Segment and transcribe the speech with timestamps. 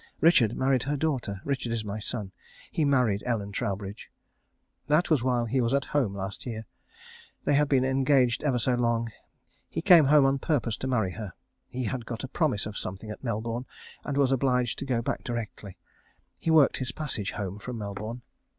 [0.19, 1.41] Richard married her daughter.
[1.45, 2.31] Richard is my son.
[2.71, 4.09] He married Ellen Troubridge.
[4.87, 6.65] That was while he was at home last year.
[7.43, 9.11] They had been engaged ever so long.
[9.69, 11.33] He came home on purpose to marry her.
[11.69, 13.67] He had got a promise of something at Melbourne,
[14.03, 15.77] and was obliged to go back directly.
[16.35, 18.23] He worked his passage home from Melbourne.